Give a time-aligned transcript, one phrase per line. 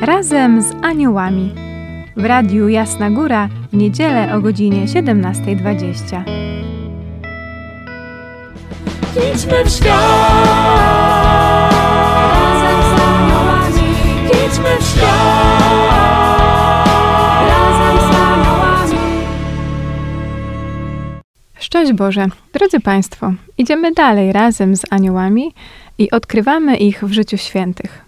[0.00, 1.54] razem z aniołami
[2.16, 6.22] w Radiu Jasna Góra w niedzielę o godzinie 17.20.
[9.34, 9.94] Idźmy w świat
[12.32, 13.94] razem z aniołami.
[14.26, 15.08] Idźmy w świat
[17.48, 18.98] razem z aniołami.
[21.58, 22.26] Szczęść Boże!
[22.52, 25.54] Drodzy Państwo, idziemy dalej razem z aniołami
[25.98, 28.07] i odkrywamy ich w życiu świętych.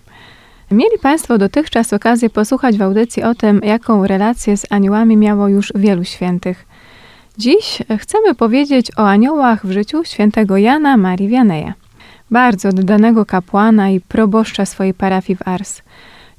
[0.71, 5.73] Mieli Państwo dotychczas okazję posłuchać w audycji o tym, jaką relację z aniołami miało już
[5.75, 6.67] wielu świętych.
[7.39, 11.75] Dziś chcemy powiedzieć o aniołach w życiu świętego Jana Marii Wianeja,
[12.31, 15.83] bardzo oddanego kapłana i proboszcza swojej parafii w Ars.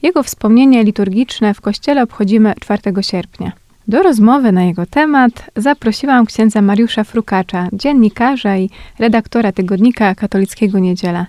[0.01, 3.51] Jego wspomnienie liturgiczne w kościele obchodzimy 4 sierpnia.
[3.87, 11.25] Do rozmowy na jego temat zaprosiłam księdza Mariusza Frukacza, dziennikarza i redaktora tygodnika katolickiego Niedziela.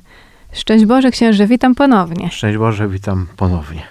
[0.52, 2.30] Szczęść Boże, księże, witam ponownie.
[2.30, 3.82] Szczęść Boże, witam ponownie.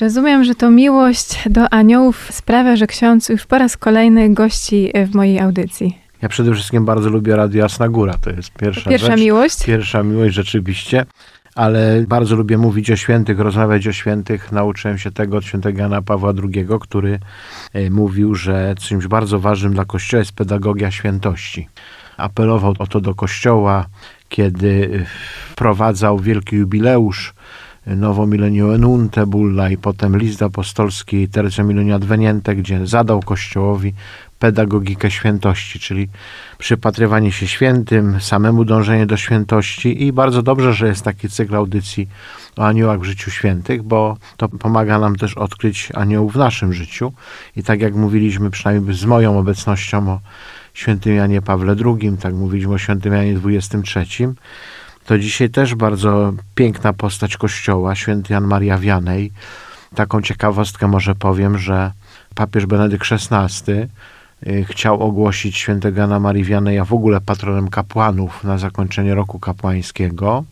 [0.00, 5.14] Rozumiem, że to miłość do aniołów sprawia, że ksiądz już po raz kolejny gości w
[5.14, 5.98] mojej audycji.
[6.22, 9.20] Ja przede wszystkim bardzo lubię Radio Jasna Góra, to jest pierwsza Pierwsza rzecz.
[9.20, 9.64] miłość?
[9.64, 11.04] Pierwsza miłość rzeczywiście,
[11.54, 14.52] ale bardzo lubię mówić o świętych, rozmawiać o świętych.
[14.52, 17.18] Nauczyłem się tego od świętego Jana Pawła II, który
[17.72, 21.68] e, mówił, że czymś bardzo ważnym dla Kościoła jest pedagogia świętości.
[22.16, 23.86] Apelował o to do Kościoła,
[24.34, 25.06] kiedy e,
[25.52, 27.34] wprowadzał wielki jubileusz
[27.86, 33.94] Nowo Milenio Enunte Bulla i potem list apostolski Tercio Milenio Adveniente, gdzie zadał Kościołowi
[34.38, 36.08] pedagogikę świętości, czyli
[36.58, 42.08] przypatrywanie się świętym, samemu dążenie do świętości i bardzo dobrze, że jest taki cykl audycji
[42.56, 47.12] o aniołach w życiu świętych, bo to pomaga nam też odkryć aniołów w naszym życiu.
[47.56, 50.20] I tak jak mówiliśmy przynajmniej z moją obecnością o
[50.74, 54.28] świętym Janie Pawle II, tak mówiliśmy o świętym Janie XXIII,
[55.06, 59.32] to dzisiaj też bardzo piękna postać Kościoła, święty Jan Maria Wianej.
[59.94, 61.92] Taką ciekawostkę może powiem, że
[62.34, 63.72] papież Benedykt XVI
[64.46, 70.44] y, chciał ogłosić świętego Jana Marii Wianeja w ogóle patronem kapłanów na zakończenie roku kapłańskiego.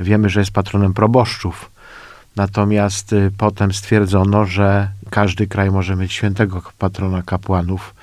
[0.00, 1.70] Wiemy, że jest patronem proboszczów.
[2.36, 7.94] Natomiast y, potem stwierdzono, że każdy kraj może mieć świętego patrona kapłanów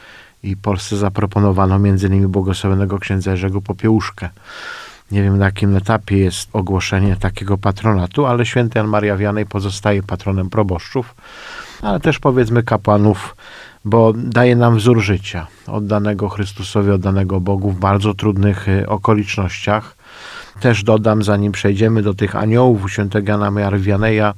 [0.44, 2.28] i Polsce zaproponowano m.in.
[2.28, 4.30] błogosławionego księdza Jerzego Popiełuszkę.
[5.12, 10.04] Nie wiem na jakim etapie jest ogłoszenie takiego patronatu, ale święty Jan Maria Wianej pozostaje
[10.04, 11.16] patronem proboszczów,
[11.82, 13.36] ale też powiedzmy kapłanów,
[13.86, 19.96] bo daje nam wzór życia oddanego Chrystusowi, oddanego Bogu w bardzo trudnych y, okolicznościach.
[20.60, 24.34] Też dodam, zanim przejdziemy do tych aniołów świętego Jana Maria Wianeja,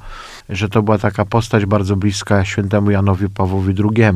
[0.50, 4.14] że to była taka postać bardzo bliska świętemu Janowi Pawłowi II.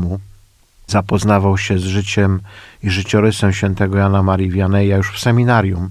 [0.87, 2.39] Zapoznawał się z życiem
[2.83, 5.89] i życiorysem świętego Jana Marii Wianeja już w seminarium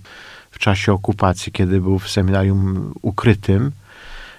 [0.50, 3.72] w czasie okupacji, kiedy był w seminarium ukrytym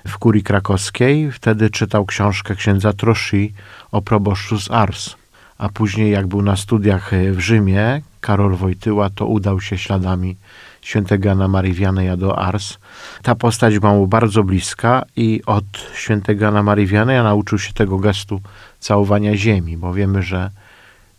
[0.07, 1.31] w kurii krakowskiej.
[1.31, 3.49] Wtedy czytał książkę księdza Troszy
[3.91, 5.15] o proboszczu z Ars.
[5.57, 10.35] A później, jak był na studiach w Rzymie, Karol Wojtyła, to udał się śladami
[10.85, 12.77] świętego Jana Marii Wianeja do Ars.
[13.23, 15.65] Ta postać była mu bardzo bliska i od
[15.95, 18.41] świętego Jana Marii nauczył się tego gestu
[18.79, 20.49] całowania ziemi, bo wiemy, że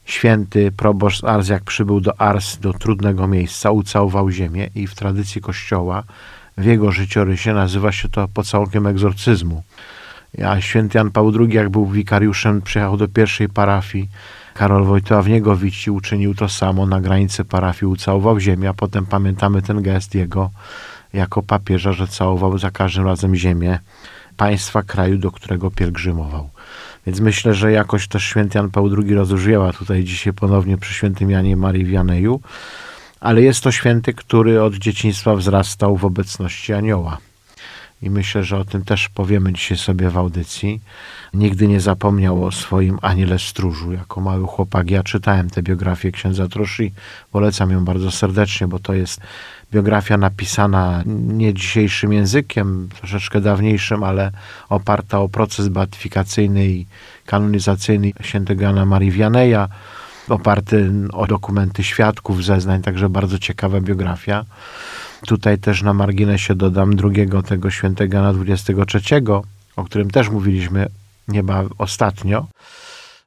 [0.04, 5.40] święty proboszcz Ars, jak przybył do Ars, do trudnego miejsca, ucałował ziemię i w tradycji
[5.40, 6.02] kościoła,
[6.58, 9.62] w jego życiorysie nazywa się to pocałunkiem egzorcyzmu.
[10.44, 14.08] A święty Jan Paweł II, jak był wikariuszem, przyjechał do pierwszej parafii.
[14.56, 19.62] Karol Wojtyła w Niegowici uczynił to samo, na granicy parafii ucałował ziemię, a potem pamiętamy
[19.62, 20.50] ten gest jego
[21.12, 23.78] jako papieża, że całował za każdym razem ziemię
[24.36, 26.50] państwa, kraju, do którego pielgrzymował.
[27.06, 31.30] Więc myślę, że jakoś też święty Jan Paweł II rozbrzmiała tutaj dzisiaj ponownie przy świętym
[31.30, 32.40] Janie Marii Wianeju,
[33.20, 37.18] ale jest to święty, który od dzieciństwa wzrastał w obecności anioła.
[38.02, 40.80] I myślę, że o tym też powiemy dzisiaj sobie w audycji.
[41.34, 43.92] Nigdy nie zapomniał o swoim aniele stróżu.
[43.92, 46.90] Jako mały chłopak ja czytałem tę biografię księdza Troszy.
[47.32, 49.20] Polecam ją bardzo serdecznie, bo to jest
[49.72, 54.30] biografia napisana nie dzisiejszym językiem, troszeczkę dawniejszym, ale
[54.68, 56.86] oparta o proces beatyfikacyjny i
[57.26, 59.68] kanonizacyjny świętego Jana Marii Wianeja,
[60.28, 64.44] oparty o dokumenty świadków, zeznań, także bardzo ciekawa biografia.
[65.26, 69.00] Tutaj też na marginesie dodam drugiego tego świętego Jana 23,
[69.76, 70.86] o którym też mówiliśmy
[71.28, 72.46] nieba ostatnio.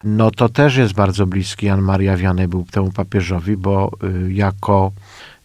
[0.04, 4.92] No to też jest bardzo bliski Jan Maria Wianej był temu papieżowi, bo y, jako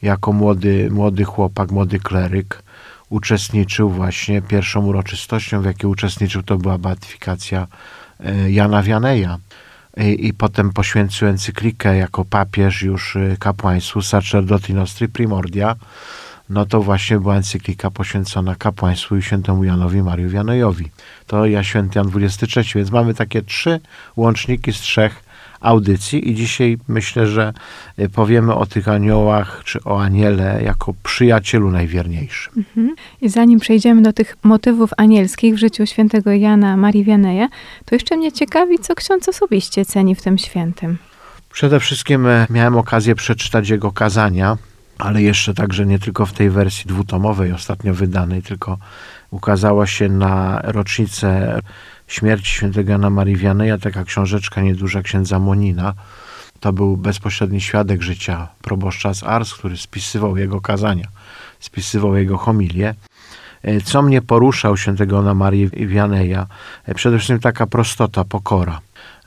[0.04, 2.62] jako młody, młody chłopak, młody kleryk
[3.08, 7.66] uczestniczył właśnie pierwszą uroczystością, w jakiej uczestniczył, to była beatyfikacja
[8.20, 9.38] e, Jana Wianeja.
[9.96, 15.76] I, I, potem poświęcił encyklikę jako papież już e, kapłaństwu Sacerdoti Nostri Primordia,
[16.48, 20.90] no to właśnie była encyklika poświęcona kapłaństwu i świętemu Janowi Mariu Wianojowi.
[21.26, 23.80] To ja święty Jan XXIII, więc mamy takie trzy
[24.16, 25.24] łączniki z trzech
[25.60, 27.52] audycji i dzisiaj myślę, że
[27.98, 32.52] y, powiemy o tych aniołach, czy o aniele jako przyjacielu najwierniejszym.
[32.56, 32.94] Mhm.
[33.20, 37.48] I zanim przejdziemy do tych motywów anielskich w życiu świętego Jana Marii Wianeja,
[37.84, 40.98] to jeszcze mnie ciekawi, co ksiądz osobiście ceni w tym świętym.
[41.52, 44.56] Przede wszystkim e, miałem okazję przeczytać jego kazania,
[45.04, 48.78] ale jeszcze także nie tylko w tej wersji dwutomowej, ostatnio wydanej, tylko
[49.30, 51.60] ukazała się na rocznicę
[52.06, 55.94] śmierci świętego Jana Marii Wianeja taka książeczka nieduża księdza Monina.
[56.60, 61.08] To był bezpośredni świadek życia proboszcza z Ars, który spisywał jego kazania,
[61.60, 62.94] spisywał jego homilię.
[63.62, 66.46] E, Co mnie poruszał świętego Jana Marii Wianeja?
[66.84, 68.80] E, Przede wszystkim taka prostota, pokora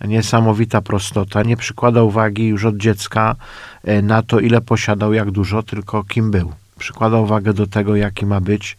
[0.06, 1.44] niesamowita prostota.
[1.44, 3.36] Nie przykłada uwagi już od dziecka
[3.84, 6.54] e, na to, ile posiadał, jak dużo, tylko kim był.
[6.80, 8.78] Przykłada uwagę do tego, jaki ma być.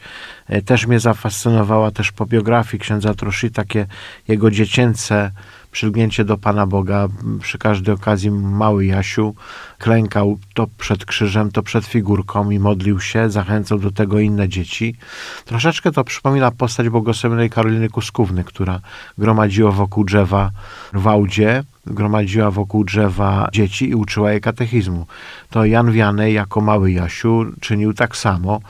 [0.48, 3.86] E, Też mnie zafascynowała też po biografii księdza Troszy takie
[4.28, 5.30] jego dziecięce
[5.70, 7.08] przylgnięcie do Pana Boga.
[7.40, 9.34] Przy każdej okazji mały Jasiu
[9.78, 14.96] klękał to przed krzyżem, to przed figurką i modlił się, zachęcał do tego inne dzieci.
[15.44, 18.80] Troszeczkę to przypomina postać błogosławionej Karoliny Kuskówny, która
[19.18, 20.50] gromadziła wokół drzewa
[20.92, 25.06] w Wałdzie, gromadziła wokół drzewa dzieci i uczyła je katechizmu.
[25.50, 28.60] To Jan Wianej jako mały Jasiu czynił tak samo.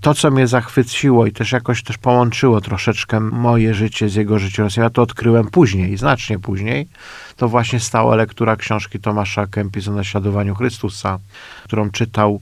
[0.00, 4.68] To, co mnie zachwyciło i też jakoś też połączyło troszeczkę moje życie z jego życiem,
[4.76, 6.88] ja to odkryłem później, znacznie później,
[7.36, 11.18] to właśnie stała lektura książki Tomasza Kempis o naśladowaniu Chrystusa,
[11.64, 12.40] którą czytał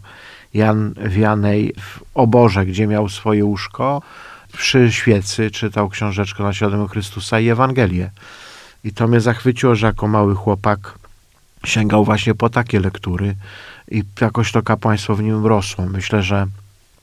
[0.54, 4.02] Jan Wianej w oborze, gdzie miał swoje łóżko.
[4.52, 8.10] Przy świecy czytał książeczkę o naśladowaniu Chrystusa i Ewangelię.
[8.84, 10.98] I to mnie zachwyciło, że jako mały chłopak
[11.64, 13.34] sięgał właśnie po takie lektury
[13.90, 15.86] i jakoś to kapłaństwo w nim rosło.
[15.86, 16.46] Myślę, że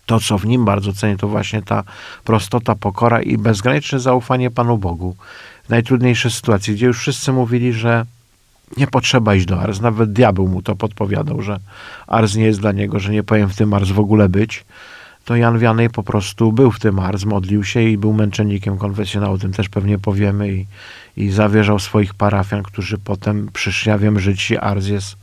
[0.05, 1.83] to, co w nim bardzo cenię, to właśnie ta
[2.23, 5.15] prostota, pokora i bezgraniczne zaufanie Panu Bogu.
[5.63, 8.05] W najtrudniejszej sytuacji, gdzie już wszyscy mówili, że
[8.77, 9.81] nie potrzeba iść do Ars.
[9.81, 11.59] Nawet diabeł mu to podpowiadał, że
[12.07, 14.65] Ars nie jest dla niego, że nie powinien w tym Ars w ogóle być.
[15.25, 19.35] To Jan Wianej po prostu był w tym Ars, modlił się i był męczennikiem konfesjonału,
[19.35, 20.65] o tym też pewnie powiemy i,
[21.17, 23.89] i zawierzał swoich parafian, którzy potem przyszli.
[23.89, 25.17] Ja wiem, że dzisiaj Ars jest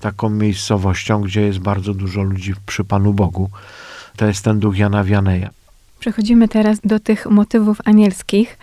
[0.00, 3.50] taką miejscowością, gdzie jest bardzo dużo ludzi przy Panu Bogu.
[4.16, 5.50] To jest ten duch Jana Wianeja.
[6.00, 8.58] Przechodzimy teraz do tych motywów anielskich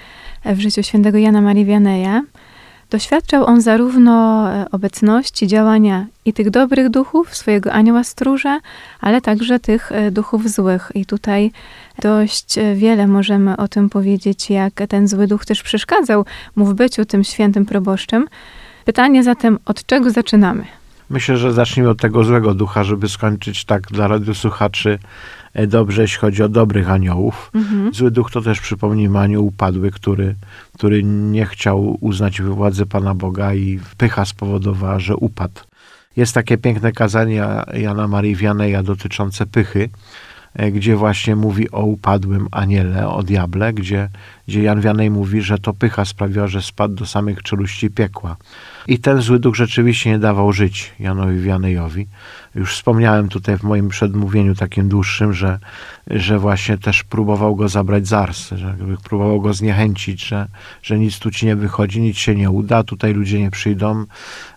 [0.46, 2.22] w życiu świętego Jana Marii Wianeja.
[2.94, 8.60] Doświadczał on zarówno e, obecności, działania i tych dobrych duchów, swojego anioła stróża,
[9.01, 10.92] ale także tych e, duchów złych.
[10.95, 11.51] I tutaj
[12.01, 16.25] dość e, wiele możemy o tym powiedzieć, jak ten zły duch też przeszkadzał
[16.56, 18.28] mu w byciu tym świętym proboszczem.
[18.86, 20.66] Pytanie zatem, od czego zaczynamy?
[21.10, 25.00] Myślę, że zacznijmy od tego złego ducha, żeby skończyć tak dla radiosłuchaczy
[25.68, 27.52] dobrze, jeśli chodzi o dobrych aniołów.
[27.54, 27.94] Mhm.
[27.94, 30.36] Zły duch to też, przypomnijmy, anioł upadły, który,
[30.74, 35.62] który nie chciał uznać władzy Pana Boga i pycha spowodowała, że upadł.
[36.18, 39.90] Jest takie piękne kazanie Jana Marii Wianeja dotyczące pychy,
[40.54, 44.10] e, gdzie właśnie mówi o upadłym aniele, o diable, gdzie,
[44.48, 48.38] gdzie Jan Wianej mówi, że to pycha sprawiła, że spadł do samych czeluści piekła.
[48.88, 52.08] I ten zły duch rzeczywiście nie dawał żyć Janowi Wianejowi.
[52.56, 55.60] Już wspomniałem tutaj w moim przedmówieniu takim dłuższym, że,
[56.08, 60.48] że właśnie też próbował go zabrać z że próbował go zniechęcić, że,
[60.84, 64.06] że nic tu ci nie wychodzi, nic się nie uda, tutaj ludzie nie przyjdą.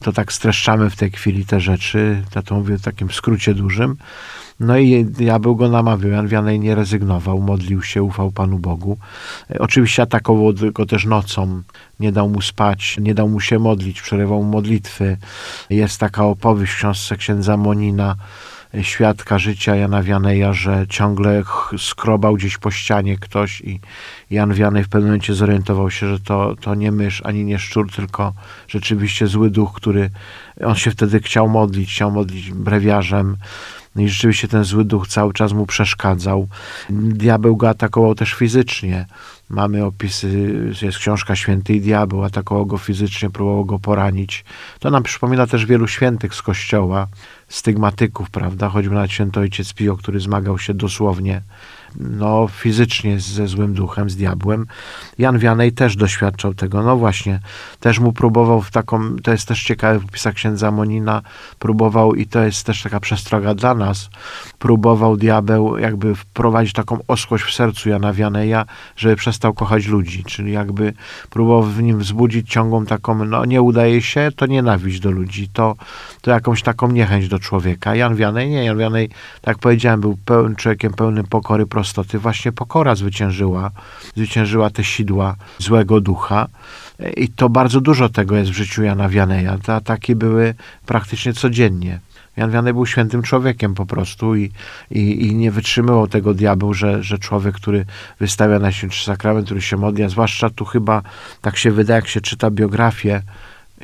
[0.00, 3.96] To tak streszczamy w tej chwili te rzeczy, to, to mówię w takim skrócie dużym.
[4.60, 6.10] No i diabeł go namawiał.
[6.10, 8.98] Jan Wianej nie rezygnował, modlił się, ufał Panu Bogu.
[9.50, 11.62] E, Oczywiście atakował go też nocą,
[12.00, 15.16] nie dał mu spać, nie dał mu się modlić, przerywał modlitwy.
[15.70, 18.16] Jest taka opowieść w książce księdza Monina,
[18.74, 21.42] e, świadka życia Jana Wianeja, że ciągle
[21.78, 23.80] skrobał gdzieś po ścianie ktoś i
[24.30, 27.92] Jan Wianej w pewnym momencie zorientował się, że to, to nie mysz ani nie szczur,
[27.92, 28.32] tylko
[28.68, 30.10] rzeczywiście zły duch, który
[30.64, 33.36] on się wtedy chciał modlić, chciał modlić brewiarzem.
[33.96, 36.48] No i rzeczywiście ten zły duch cały czas mu przeszkadzał.
[36.90, 39.06] Diabeł go atakował też fizycznie.
[39.48, 44.44] Mamy opisy, jest książka Święty i Diabeł, atakował go fizycznie, próbował go poranić.
[44.78, 47.06] To nam przypomina też wielu świętych z Kościoła,
[47.48, 48.68] stygmatyków, prawda?
[48.68, 51.42] Choćby nawet święty ojciec Pio, który zmagał się dosłownie
[51.96, 54.66] no, fizycznie ze złym duchem, z diabłem.
[55.18, 56.82] Jan Wianej też doświadczał tego.
[56.82, 57.40] No właśnie,
[57.80, 61.22] też mu próbował w taką, to jest też ciekawe w opisach księdza Monina,
[61.58, 64.10] próbował i to jest też taka przestroga dla nas,
[64.58, 68.64] próbował diabeł jakby wprowadzić taką oskłość w sercu Jana Wianeja,
[68.96, 70.92] żeby przestał kochać ludzi, czyli jakby
[71.30, 75.74] próbował w nim wzbudzić ciągłą taką, no nie udaje się, to nienawiść do ludzi, to,
[76.20, 77.94] to jakąś taką niechęć do człowieka.
[77.94, 78.64] Jan Wianej nie.
[78.64, 82.18] Jan Wianej, tak jak powiedziałem, był pełen, człowiekiem pełnym pokory, prostoty.
[82.18, 83.70] Właśnie pokora zwyciężyła,
[84.16, 86.48] zwyciężyła te sidła złego ducha.
[87.16, 89.58] I to bardzo dużo tego jest w życiu Jana Wianeja.
[89.58, 90.54] Te ataki były
[90.86, 92.00] praktycznie codziennie.
[92.36, 94.52] Jan Wianej był świętym człowiekiem po prostu i,
[94.90, 97.84] i, i nie wytrzymywał tego diabeł, że, że człowiek, który
[98.20, 101.02] wystawia na święty sakrament, który się modli, a zwłaszcza tu chyba
[101.40, 103.22] tak się wydaje, jak się czyta biografię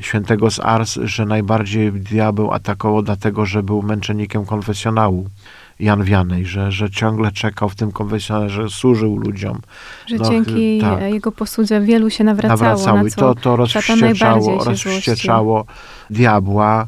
[0.01, 5.29] świętego z Ars, że najbardziej diabeł atakował dlatego, że był męczennikiem konfesjonału.
[5.79, 9.61] Jan Wianej, że, że ciągle czekał w tym konfesjonale, że służył ludziom.
[10.07, 11.01] Że No, dzięki tak.
[11.01, 15.65] jego posłudze wielu się nawracało, nawracało na i to, to rozwścieczało, rozwścieczało
[16.09, 16.87] diabła.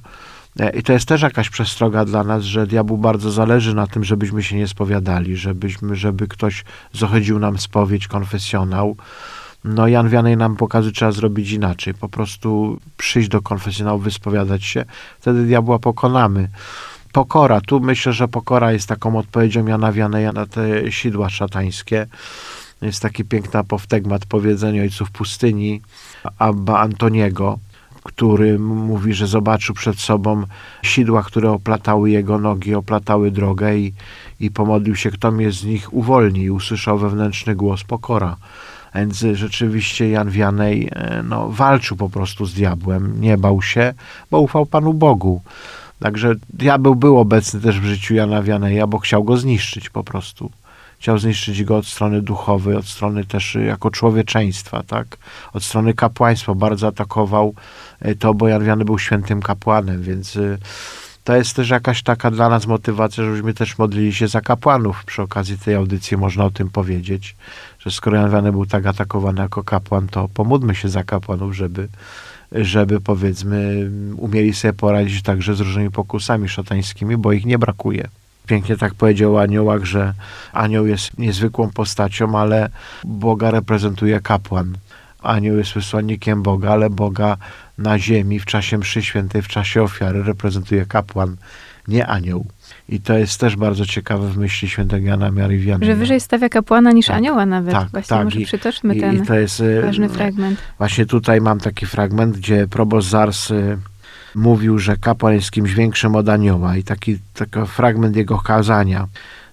[0.60, 4.04] E, I to jest też jakaś przestroga dla nas, że diabłu bardzo zależy na tym,
[4.04, 6.64] żebyśmy się nie spowiadali, żebyśmy, żeby ktoś
[6.94, 8.96] zachodził nam spowiedź, konfesjonał.
[9.64, 11.94] No Jan Wianej nam pokazuje, trzeba zrobić inaczej.
[11.94, 14.86] Po prostu przyjść do konfesjonału, wyspowiadać się.
[15.20, 16.50] Wtedy diabła pokonamy.
[17.16, 17.62] Pokora.
[17.62, 22.08] Tu myślę, że pokora jest taką odpowiedzią Jana Wianeja na te sidła szatańskie.
[22.82, 25.82] Jest taki piękny apoftegmat powiedzenia ojców pustyni
[26.40, 27.60] Abba Antoniego,
[28.04, 30.44] który mówi, że zobaczył przed sobą
[30.84, 33.94] sidła, które oplatały jego nogi, oplatały drogę i,
[34.40, 38.36] i pomodlił się, kto mnie z nich uwolni i usłyszał wewnętrzny głos pokora.
[38.96, 43.94] Więc rzeczywiście Jan Wianej e, no, walczył po prostu z diabłem, nie bał się,
[44.32, 45.42] bo ufał Panu Bogu.
[46.00, 50.52] Także diabeł był obecny też w życiu Jana Wianeja, bo chciał go zniszczyć po prostu.
[51.00, 55.18] Chciał zniszczyć go od strony duchowej, od strony też y, jako człowieczeństwa, tak?
[55.54, 56.56] Od strony kapłaństwa.
[56.56, 57.54] Bardzo atakował
[58.06, 60.58] y, to, bo Jan Wiany był świętym kapłanem, więc y,
[61.24, 65.06] to jest też jakaś taka dla nas motywacja, żebyśmy też modlili się za kapłanów.
[65.06, 67.36] Przy okazji tej audycji można o tym powiedzieć,
[67.80, 71.88] że skoro Jan Wiany był tak atakowany jako kapłan, to pomódlmy się za kapłanów, żeby,
[72.62, 78.08] żeby powiedzmy umieli sobie poradzić także z różnymi pokusami szatańskimi, bo ich nie brakuje.
[78.48, 80.14] Pięknie tak powiedział o aniołach, że
[80.54, 82.70] anioł jest niezwykłą postacią, ale
[83.04, 84.78] Boga reprezentuje kapłan.
[85.22, 87.38] Anioł jest wysłannikiem Boga, ale Boga
[87.78, 91.36] na ziemi w czasie mszy świętej, w czasie ofiary reprezentuje kapłan,
[91.88, 92.46] nie anioł.
[92.90, 95.92] I to jest też bardzo ciekawe w myśli świętego Jana Miary Wianeja.
[95.92, 97.74] Że wyżej stawia kapłana niż Tak, anioła nawet.
[97.74, 98.26] tak, Właśnie tak.
[98.26, 100.60] może I- przytoczmy I, ten I to jest y, ważny fragment.
[100.78, 103.78] Właśnie tutaj mam taki fragment, gdzie proboszcz Zars y,
[104.36, 109.08] mówił, że kapłan jest kimś większym od anioła i taki, taki fragment jego kazania.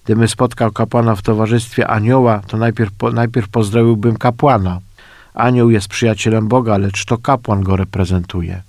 [0.05, 4.79] Gdybym spotkał kapłana w towarzystwie anioła, to najpierw, po, najpierw pozdrowiłbym kapłana.
[5.33, 8.61] Anioł jest przyjacielem Boga, lecz to kapłan go reprezentuje.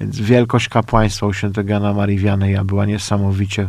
[0.00, 3.68] Więc wielkość kapłaństwa u świętego Jana Marii Wianeja była niesamowicie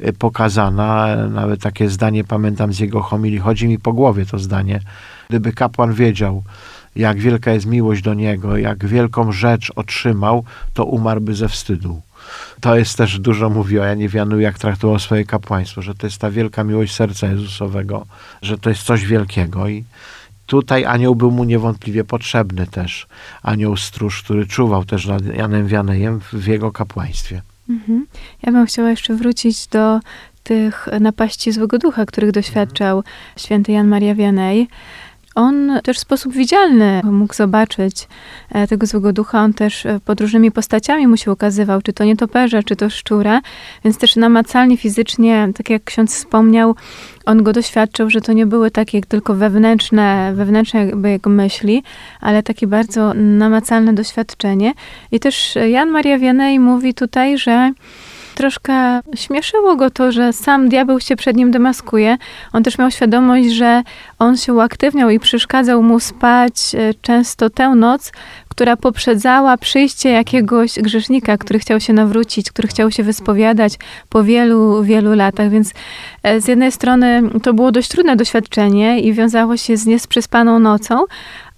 [0.00, 1.16] y, pokazana.
[1.16, 3.38] Nawet takie zdanie pamiętam z jego homilii.
[3.38, 4.80] Chodzi mi po głowie to zdanie.
[5.28, 6.42] Gdyby kapłan wiedział,
[6.96, 10.44] jak wielka jest miłość do niego, jak wielką rzecz otrzymał,
[10.74, 12.02] to umarłby ze wstydu.
[12.60, 16.18] To jest też dużo mówi o Janie Wianu, jak traktował swoje kapłaństwo, że to jest
[16.18, 18.06] ta wielka miłość serca Jezusowego,
[18.42, 19.84] że to jest coś wielkiego i
[20.48, 23.06] tutaj anioł był mu niewątpliwie potrzebny też.
[23.42, 27.42] Anioł stróż, który czuwał też nad Janem Wianejem w jego kapłaństwie.
[27.68, 28.06] Mhm.
[28.42, 30.00] Ja bym chciała jeszcze wrócić do
[30.42, 33.04] tych napaści złego ducha, których doświadczał
[33.36, 34.68] święty Jan Maria Vianney.
[35.38, 38.08] On też w sposób widzialny mógł zobaczyć
[38.52, 39.42] e, tego złego ducha.
[39.42, 43.40] On też e, pod różnymi postaciami mu się ukazywał, czy to nietoperza, czy to szczura.
[43.84, 46.74] Więc też namacalnie, fizycznie, tak jak ksiądz wspomniał,
[47.26, 51.82] on go doświadczył, że to nie były takie tylko wewnętrzne, wewnętrzne jakby jego myśli,
[52.20, 54.72] ale takie bardzo namacalne doświadczenie.
[55.12, 57.72] I też Jan Maria Vianney mówi tutaj, że
[58.38, 62.16] troszkę śmieszyło go to, że sam diabeł się przed nim demaskuje.
[62.52, 63.82] On też miał świadomość, że
[64.18, 68.12] on się uaktywniał i przeszkadzał mu spać e, często tę noc,
[68.48, 74.82] która poprzedzała przyjście jakiegoś grzesznika, który chciał się nawrócić, który chciał się wyspowiadać po wielu,
[74.82, 75.50] wielu latach.
[75.50, 75.72] Więc
[76.22, 81.04] e, z jednej strony to było dość trudne doświadczenie i wiązało się z niesprzyspaną nocą,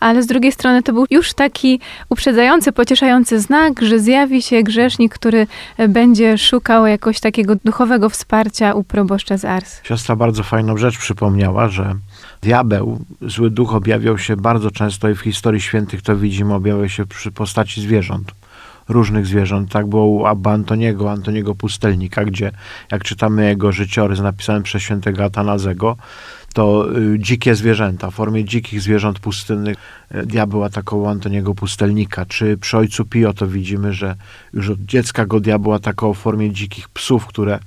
[0.01, 5.15] ale z drugiej strony to był już taki uprzedzający, pocieszający znak, że zjawi się grzesznik,
[5.15, 9.81] który e, będzie szukał jakoś takiego duchowego wsparcia u proboszcza z Ars.
[9.83, 11.95] Siostra bardzo fajną rzecz przypomniała, że
[12.43, 17.07] diabeł, zły duch objawiał się bardzo często i w historii świętych to widzimy, objawiał się
[17.07, 18.33] przy postaci zwierząt.
[18.89, 19.73] Różnych zwierząt.
[19.73, 22.53] Tak było u Abba Antoniego, Antoniego Pustelnika, gdzie
[22.93, 25.97] jak czytamy jego życiorys napisany przez świętego Atanazego,
[26.55, 29.77] to y, dzikie zwierzęta, w formie dzikich zwierząt pustynnych
[30.15, 32.27] y, diabeł atakował Antoniego Pustelnika.
[32.27, 34.17] Czy przy ojcu Pio to widzimy, że
[34.53, 37.59] już od dziecka go diabeł atakował w formie dzikich psów, które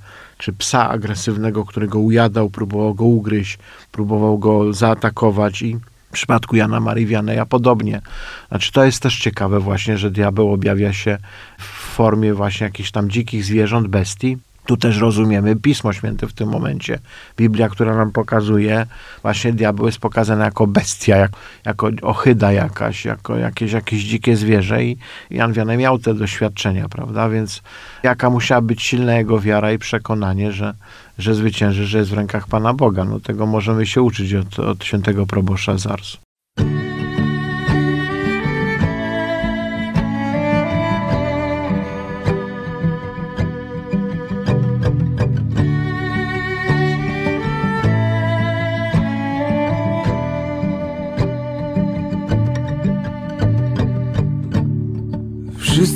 [0.44, 3.58] czy psa agresywnego, który go ujadał, próbował go ugryźć,
[3.92, 5.76] próbował go zaatakować i
[6.10, 8.00] W przypadku Jana Marii Wianeja podobnie.
[8.48, 11.18] Znaczy to jest też ciekawe właśnie, że diabeł objawia się
[11.58, 14.38] w formie właśnie jakichś tam dzikich zwierząt, bestii.
[14.66, 16.98] Tu też rozumiemy Pismo Święte w tym momencie.
[17.36, 18.86] Biblia, która nam pokazuje,
[19.22, 21.32] właśnie diabeł jest pokazany jako bestia, jak,
[21.64, 24.96] jako ohyda jakaś, jako jakieś, jakieś dzikie zwierzę i
[25.30, 27.28] Jan Wianek miał te doświadczenia, prawda?
[27.28, 27.62] Więc
[28.02, 30.74] jaka musiała być silna jego wiara i przekonanie, że,
[31.18, 33.04] że zwycięży, że jest w rękach Pana Boga.
[33.04, 36.23] No tego możemy się uczyć od, od świętego probosza Zarsu.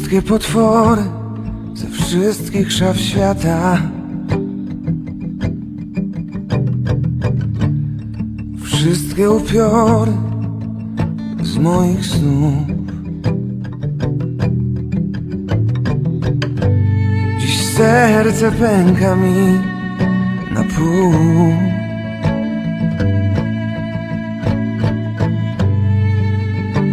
[0.09, 1.03] Wszystkie potwory
[1.75, 3.83] ze wszystkich szaf świata.
[8.65, 10.13] Wszystkie upiory
[11.43, 12.55] z moich snów
[17.39, 19.59] Dziś serce pęka mi
[20.55, 21.53] na pół.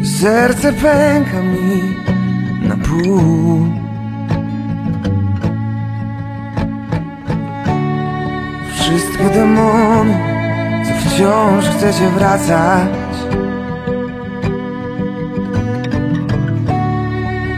[0.04, 1.95] Serce pęka mi
[8.80, 10.18] Wszystkie demony,
[10.86, 12.90] co wciąż chcecie wracać.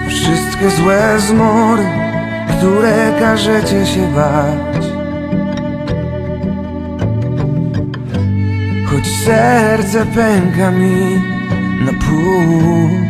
[0.07, 1.85] Wszystkie złe zmory,
[2.57, 4.85] które każecie się bać.
[8.85, 11.21] Choć serce pęka mi
[11.85, 13.06] na pół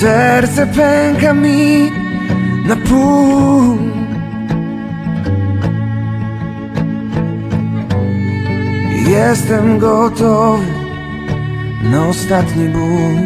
[0.00, 1.90] Serce pęka mi
[2.68, 3.78] na pół.
[9.08, 10.66] Jestem gotowy
[11.82, 13.16] na ostatni ból.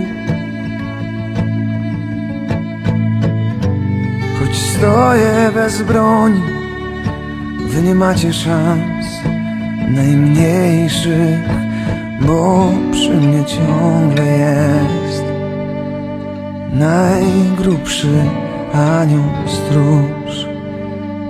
[4.39, 6.43] Choć stoję bez broni
[7.67, 9.07] Wy nie macie szans.
[9.89, 11.41] Najmniejszych
[12.21, 15.10] Bo przy mnie ciągle jest
[16.73, 18.25] Najgrubszy
[18.73, 20.47] anioł stróż.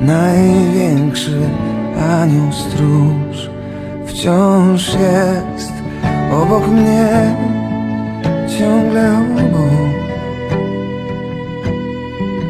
[0.00, 1.38] Największy
[2.20, 3.50] anioł stróż.
[4.06, 5.72] Wciąż jest
[6.32, 7.34] obok mnie
[8.58, 9.70] Ciągle obok.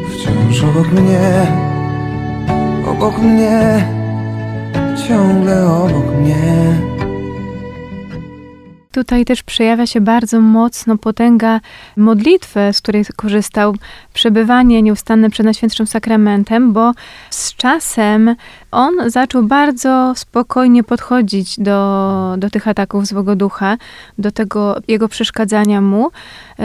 [0.09, 1.47] Wciąż obok mnie
[2.87, 3.85] Obok mnie
[5.07, 6.90] Ciągle obok mnie
[8.91, 11.59] Tutaj też przejawia się bardzo mocno potęga
[11.97, 13.75] modlitwy, z której korzystał,
[14.13, 16.91] przebywanie nieustanne przed Najświętszym Sakramentem, bo
[17.29, 18.35] z czasem
[18.71, 23.77] on zaczął bardzo spokojnie podchodzić do, do tych ataków złego ducha,
[24.17, 26.11] do tego jego przeszkadzania mu,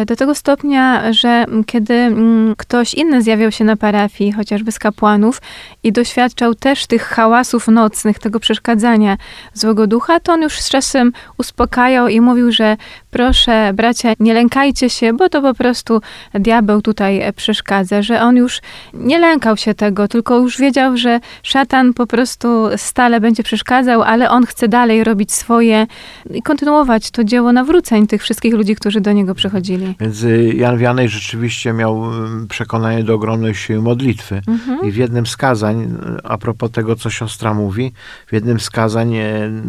[0.07, 5.42] do tego stopnia, że kiedy mm, ktoś inny zjawiał się na parafii, chociażby z kapłanów,
[5.83, 9.16] i doświadczał też tych hałasów nocnych, tego przeszkadzania
[9.55, 12.77] złego ducha, to on już z czasem uspokajał i mówił, że
[13.17, 16.01] proszę, bracia, nie lękajcie się, bo to po prostu
[16.35, 18.61] diabeł tutaj przeszkadza, że on już
[18.95, 24.31] nie lękał się tego, tylko już wiedział, że szatan po prostu stale będzie przeszkadzał, ale
[24.31, 25.87] on chce dalej robić swoje
[26.35, 29.95] i kontynuować to dzieło nawróceń tych wszystkich ludzi, którzy do niego przychodzili.
[30.01, 32.05] Więc y, Jan Wianej rzeczywiście miał
[32.45, 34.43] y, przekonanie do ogromnej siły modlitwy.
[34.49, 34.89] Mhm.
[34.89, 37.93] I w jednym z kazań, y, a propos tego, co siostra mówi,
[38.27, 39.15] w jednym z kazań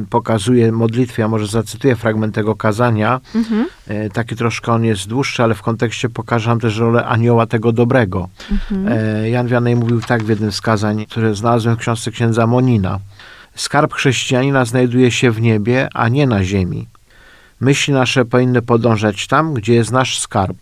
[0.09, 3.65] pokazuje modlitwę, ja może zacytuję fragment tego kazania, Mhm.
[4.13, 8.29] taki troszkę on jest dłuższy, ale w kontekście pokaże nam też rolę anioła tego dobrego.
[8.51, 8.87] Mhm.
[8.87, 12.99] E, Jan Wianej mówił tak w jednym z kazań, które znalazłem w książce księdza Monina.
[13.55, 16.87] Skarb chrześcijanina znajduje się w niebie, a nie na ziemi.
[17.59, 20.57] Myśli nasze powinny podążać tam, gdzie jest nasz skarb.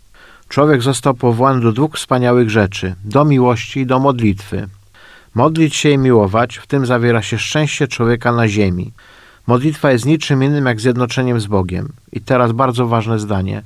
[0.48, 4.68] Człowiek został powołany do dwóch wspaniałych rzeczy: do miłości i do modlitwy.
[5.34, 8.92] Modlić się i miłować, w tym zawiera się szczęście człowieka na ziemi.
[9.46, 11.92] Modlitwa jest niczym innym jak zjednoczeniem z Bogiem.
[12.12, 13.62] I teraz bardzo ważne zdanie.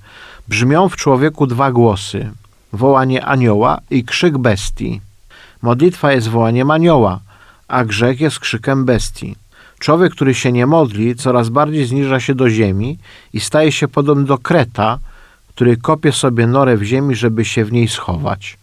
[0.49, 2.31] Brzmią w człowieku dwa głosy:
[2.73, 5.01] wołanie anioła i krzyk bestii.
[5.63, 7.21] Modlitwa jest wołaniem anioła,
[7.69, 9.37] a grzech jest krzykiem bestii.
[9.79, 12.99] Człowiek, który się nie modli, coraz bardziej zniża się do ziemi
[13.33, 14.99] i staje się podobny do kreta,
[15.49, 18.59] który kopie sobie norę w ziemi, żeby się w niej schować.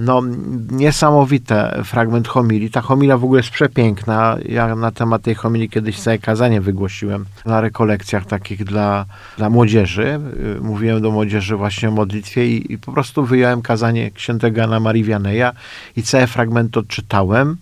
[0.00, 0.22] No,
[0.70, 2.70] niesamowite fragment homilii.
[2.70, 4.36] Ta homilia w ogóle jest przepiękna.
[4.48, 9.06] Ja na temat tej homilii kiedyś całe kazanie wygłosiłem na rekolekcjach takich dla,
[9.38, 10.20] dla młodzieży.
[10.58, 14.80] Y, Mówiłem do młodzieży właśnie o modlitwie i, i po prostu wyjąłem kazanie księtego Jana
[14.80, 15.52] Marii Wianeja
[15.96, 17.56] i cały fragment odczytałem.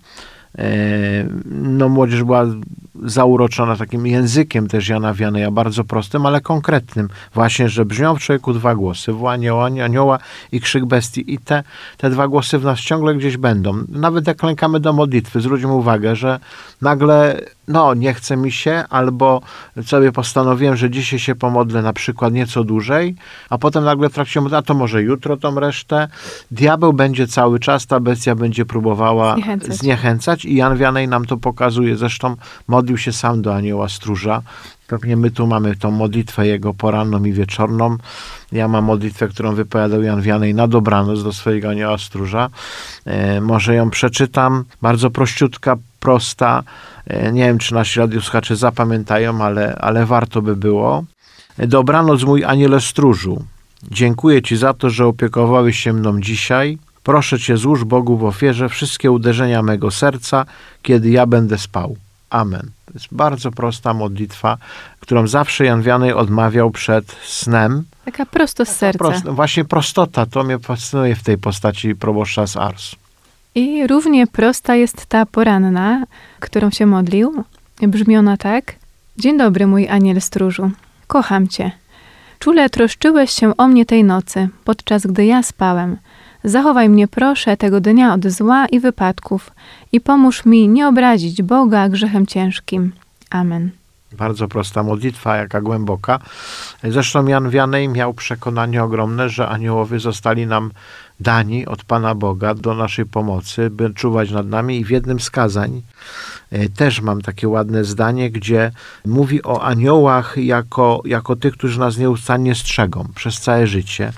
[0.57, 0.63] E,
[1.51, 2.45] No, młodzież była
[3.03, 7.09] zauroczona takim językiem też Jana Wianeja, bardzo prostym, ale konkretnym.
[7.33, 10.19] Właśnie, że brzmią w człowieku dwa głosy, woła anioła, anioła
[10.51, 11.33] i krzyk bestii.
[11.33, 11.63] I te,
[11.97, 13.83] te dwa głosy w nas ciągle gdzieś będą.
[13.89, 16.39] Nawet jak klękamy do modlitwy, zwróćmy uwagę, że
[16.81, 19.41] nagle no nie chce mi się, albo
[19.85, 23.15] sobie postanowiłem, że dzisiaj się pomodlę na przykład nieco dłużej,
[23.49, 26.07] a potem nagle w trakcie modlitwy, a to może jutro tą resztę.
[26.51, 29.73] Diabeł będzie cały czas, ta bestia będzie próbowała Zniechęcać.
[29.75, 31.97] zniechęcać i Jan Wianej nam to pokazuje.
[31.97, 32.35] Zresztą
[32.67, 34.41] modlił się sam do anioła stróża.
[34.87, 37.97] Pewnie my tu mamy tą modlitwę jego poranną i wieczorną.
[38.51, 42.49] Ja mam modlitwę, którą wypowiadał Jan Wianej na dobranoc do swojego anioła stróża.
[43.05, 44.63] E, może ją przeczytam.
[44.81, 46.63] Bardzo prościutka, prosta.
[47.09, 51.03] E, nie wiem, czy nasi radiosłuchacze zapamiętają, ale, ale warto by było.
[51.57, 53.45] E, Dobranoc, mój aniele stróżu.
[53.91, 56.77] Dziękuję Ci za to, że opiekowałeś się mną dzisiaj.
[57.03, 60.45] Proszę Cię, złóż Bogu w ofierze wszystkie uderzenia mego serca,
[60.81, 61.95] kiedy ja będę spał.
[62.29, 62.71] Amen.
[62.85, 64.57] To jest bardzo prosta modlitwa,
[64.99, 67.83] którą zawsze Jan Wianej odmawiał przed snem.
[68.05, 68.99] Taka prosto z serca.
[68.99, 72.95] Prost, właśnie prostota, to mnie fascynuje w tej postaci proboszcza z Ars.
[73.59, 76.03] I równie prosta jest ta poranna,
[76.39, 77.43] którą się modlił.
[77.81, 78.75] Brzmi ona tak.
[79.17, 80.71] Dzień dobry, mój aniel stróżu.
[81.07, 81.71] Kocham cię.
[82.39, 85.97] Czule troszczyłeś się o mnie tej nocy, podczas gdy ja spałem.
[86.43, 89.51] Zachowaj mnie proszę tego dnia od zła i wypadków
[89.91, 92.91] i pomóż mi nie obrazić Boga grzechem ciężkim.
[93.29, 93.78] Amen.
[94.11, 96.19] Bardzo prosta modlitwa, jaka głęboka.
[96.83, 100.71] Zresztą Jan Wianej miał przekonanie ogromne, że aniołowie zostali nam
[101.19, 105.29] dani od Pana Boga do naszej pomocy, by czuwać nad nami i w jednym z
[105.29, 105.81] kazań
[106.51, 108.71] e, też mam takie ładne zdanie, gdzie
[109.05, 114.13] mówi o aniołach jako, jako tych, którzy nas nieustannie strzegą przez całe życie.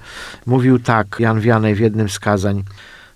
[0.45, 2.63] Mówił tak Jan Wianej w jednym z kazań.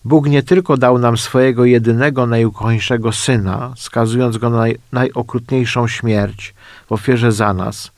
[0.05, 6.53] Bóg nie tylko dał nam swojego jedynego, najukochańszego Syna, skazując Go na naj, najokrutniejszą śmierć
[6.87, 7.91] w ofierze za nas,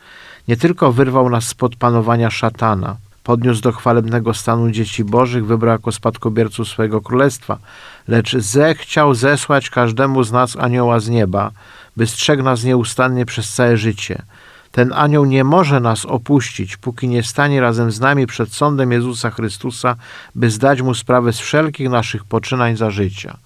[0.47, 5.91] nie tylko wyrwał nas spod panowania szatana, podniósł do chwalebnego stanu dzieci bożych, wybrał jako
[5.91, 7.57] spadkobierców swojego królestwa,
[8.07, 11.51] lecz zechciał zesłać każdemu z nas anioła z nieba,
[11.97, 14.21] by strzegł nas nieustannie przez całe życie.
[14.71, 19.31] Ten anioł nie może nas opuścić, póki nie stanie razem z nami przed sądem Jezusa
[19.31, 19.95] Chrystusa,
[20.35, 23.37] by zdać mu sprawę z wszelkich naszych poczynań za życia.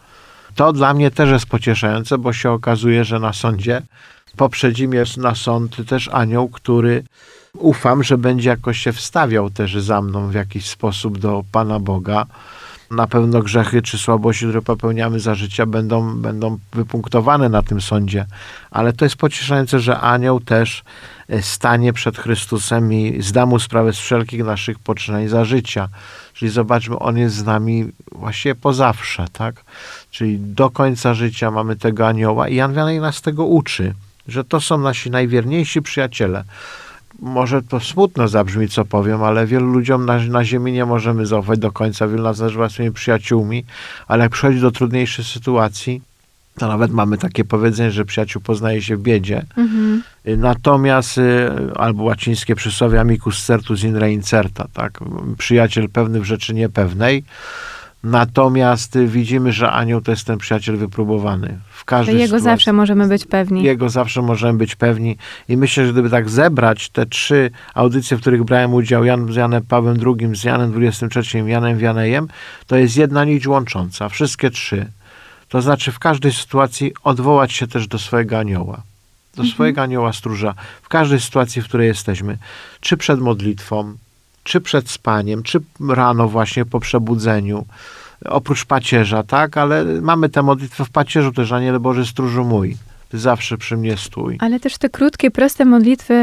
[0.55, 3.81] To dla mnie też jest pocieszające, bo się okazuje, że na sądzie
[4.38, 7.03] poprzedzi mnie na sąd też anioł, który
[7.53, 12.25] ufam, że będzie jakoś się wstawiał też za mną w jakiś sposób do Pana Boga.
[12.91, 18.25] Na pewno grzechy czy słabości, które popełniamy za życia, będą, będą wypunktowane na tym sądzie.
[18.71, 20.84] Ale to jest pocieszające, że anioł też
[21.30, 25.88] e, stanie przed Chrystusem i zda mu sprawę z wszelkich naszych poczynań za życia.
[26.34, 29.63] Czyli zobaczmy, on jest z nami właściwie po zawsze, tak?
[30.12, 33.93] Czyli do końca życia mamy tego anioła i Jan Wianej nas tego uczy,
[34.27, 36.43] że to są nasi najwierniejsi przyjaciele
[37.21, 41.60] może to smutno zabrzmi, co powiem, ale wielu ludziom na, na ziemi nie możemy zaufać
[41.60, 42.07] do końca.
[42.07, 43.65] Wielu nas nazywa swoimi przyjaciółmi,
[44.07, 46.01] ale jak przychodzi do trudniejszej sytuacji,
[46.57, 49.45] to nawet mamy takie powiedzenie, że przyjaciół poznaje się w biedzie.
[49.57, 50.03] Mhm.
[50.25, 54.99] Natomiast, y, albo łacińskie przysłowie amicus certus in re incerta, tak?
[55.38, 57.23] Przyjaciel pewny w rzeczy niepewnej.
[58.03, 61.59] Natomiast widzimy, że anioł to jest ten przyjaciel wypróbowany.
[61.69, 62.43] W każdej Jego sytuacji.
[62.43, 63.63] zawsze możemy być pewni.
[63.63, 65.17] Jego zawsze możemy być pewni.
[65.49, 69.35] I myślę, że gdyby tak zebrać te trzy audycje, w których brałem udział Jan, z
[69.35, 72.27] Janem Pawłem II, z Janem XXIII, Janem Wianejem,
[72.67, 74.09] to jest jedna nić łącząca.
[74.09, 74.91] Wszystkie trzy.
[75.49, 78.81] To znaczy w każdej sytuacji odwołać się też do swojego anioła.
[79.35, 80.53] Do swojego anioła stróża.
[80.81, 82.37] W każdej sytuacji, w której jesteśmy.
[82.79, 83.93] Czy przed modlitwą,
[84.43, 87.65] czy przed spaniem, czy rano właśnie po przebudzeniu
[88.25, 89.58] oprócz pacierza, tak?
[89.58, 92.77] Ale mamy tę modlitwę w pacierzu też, Aniele Boży Stróżu mój.
[93.10, 94.38] Ty zawsze przy mnie stój.
[94.39, 96.13] Ale też te krótkie, proste modlitwy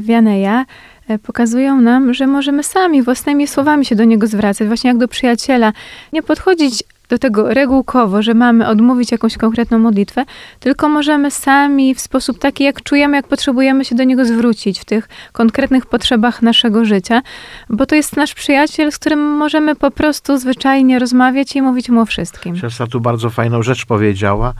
[0.00, 0.64] Wianeja
[1.08, 5.08] e, pokazują nam, że możemy sami własnymi słowami się do niego zwracać, właśnie jak do
[5.08, 5.72] przyjaciela.
[6.12, 10.24] Nie podchodzić do tego regułkowo, że mamy odmówić jakąś konkretną modlitwę,
[10.60, 14.84] tylko możemy sami w sposób taki, jak czujemy, jak potrzebujemy się do niego zwrócić w
[14.84, 17.22] tych konkretnych potrzebach naszego życia,
[17.70, 22.00] bo to jest nasz przyjaciel, z którym możemy po prostu zwyczajnie rozmawiać i mówić mu
[22.00, 22.56] o wszystkim.
[22.56, 24.54] Siostra tu bardzo fajną rzecz powiedziała.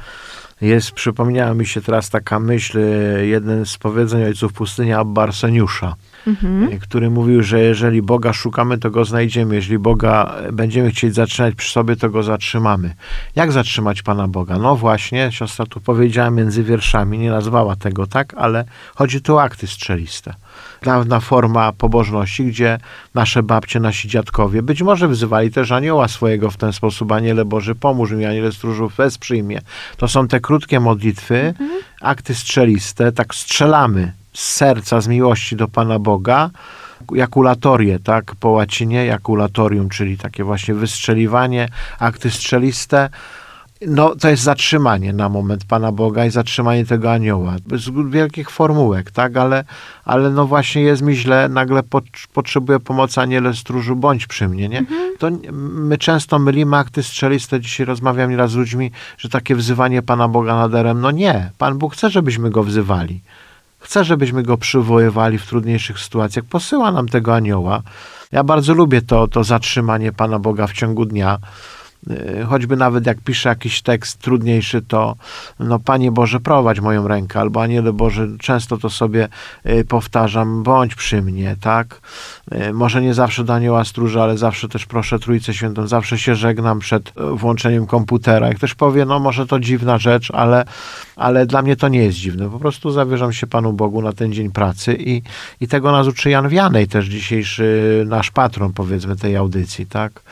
[0.60, 5.94] Jest, przypomniała mi się teraz taka myśl, e, jeden z powiedzeń ojców pustyni Abba Arseniusza,
[6.26, 6.72] Mhm.
[6.72, 9.54] e, który mówił, że jeżeli Boga szukamy, to go znajdziemy.
[9.54, 12.94] Jeżeli Boga będziemy chcieć zatrzymać przy sobie, to go zatrzymamy.
[13.36, 14.58] Jak zatrzymać Pana Boga?
[14.58, 19.42] No właśnie, siostra tu powiedziała między wierszami, nie nazwała tego tak, ale chodzi tu o
[19.42, 20.34] akty strzeliste.
[20.82, 22.78] Dawna forma pobożności, gdzie
[23.14, 27.74] nasze babcie, nasi dziadkowie być może wzywali też anioła swojego w ten sposób, aniele Boży,
[27.74, 29.60] pomóż mi, aniele stróżów, wesprzyj mnie.
[29.96, 31.54] To są te krótkie krótkie modlitwy,
[32.00, 36.50] akty strzeliste, tak strzelamy z serca, z miłości do Pana Boga,
[37.14, 41.68] jakulatorię, tak, po łacinie, jakulatorium, czyli takie właśnie wystrzeliwanie,
[41.98, 43.08] akty strzeliste,
[43.86, 47.56] no, to jest zatrzymanie na moment Pana Boga i zatrzymanie tego anioła.
[47.66, 49.64] Bez wielkich formułek, tak, ale,
[50.04, 54.68] ale no właśnie jest mi źle, nagle pot, potrzebuję pomocy aniele stróżu, bądź przy mnie,
[54.68, 54.84] nie?
[55.18, 60.28] To my często mylimy akty strzeliste, dzisiaj rozmawiam nieraz z ludźmi, że takie wzywanie Pana
[60.28, 63.20] Boga naderem, no nie, Pan Bóg chce, żebyśmy Go wzywali.
[63.82, 66.44] Chce, żebyśmy Go przywoływali w trudniejszych sytuacjach.
[66.44, 67.82] Posyła nam tego anioła.
[68.32, 71.38] Ja bardzo lubię to, to zatrzymanie Pana Boga w ciągu dnia.
[72.10, 75.16] Y, choćby nawet jak piszę jakiś tekst trudniejszy, to
[75.60, 79.28] no Panie Boże, prowadź moją rękę, albo Aniele Boże, często to sobie
[79.66, 82.00] y, powtarzam, bądź przy mnie, tak?
[82.54, 86.34] Y, Może nie zawsze do Anioła Stróża, ale zawsze też proszę Trójcę Świętą, zawsze się
[86.34, 88.48] żegnam przed włączeniem komputera.
[88.48, 90.64] Jak ktoś powie, no może to dziwna rzecz, ale,
[91.16, 92.50] ale dla mnie to nie jest dziwne.
[92.50, 95.22] Po prostu zawierzam się Panu Bogu na ten dzień pracy i,
[95.60, 100.22] i tego nas uczy Jan Wianej, też dzisiejszy nasz patron, powiedzmy, tej audycji, tak?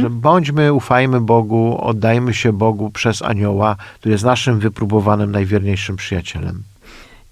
[0.00, 6.62] Że bądźmy, ufajmy Bogu, oddajmy się Bogu przez anioła, który jest naszym wypróbowanym, najwierniejszym przyjacielem.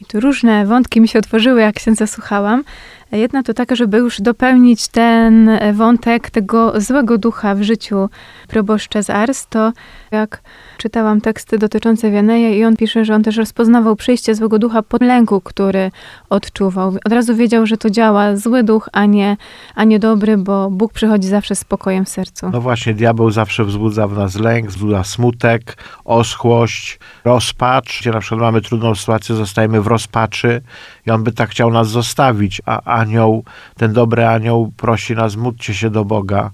[0.00, 2.64] I tu różne wątki mi się otworzyły, jak się zasłuchałam.
[3.12, 8.08] Jedna to taka, żeby już dopełnić ten wątek tego złego ducha w życiu
[8.48, 9.72] proboszcza z Ars, to
[10.10, 10.42] jak
[10.82, 14.96] czytałam teksty dotyczące Wianeja i on pisze, że on też rozpoznawał przyjście złego ducha po
[15.00, 15.90] lęku, który
[16.30, 16.96] odczuwał.
[17.04, 19.36] Od razu wiedział, że to działa zły duch, a nie,
[19.74, 22.50] a nie dobry, bo Bóg przychodzi zawsze z spokojem w sercu.
[22.52, 28.00] No właśnie, diabeł zawsze wzbudza w nas lęk, wzbudza smutek, oschłość, rozpacz.
[28.00, 30.62] Gdzie na przykład mamy trudną sytuację, zostajemy w rozpaczy
[31.06, 33.44] i on by tak chciał nas zostawić, a anioł,
[33.76, 36.50] ten dobry anioł prosi nas, módlcie się do Boga,